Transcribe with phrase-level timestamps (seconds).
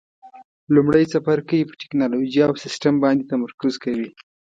[0.73, 4.09] لومړی څپرکی په ټېکنالوجي او سیسټم باندې تمرکز کوي.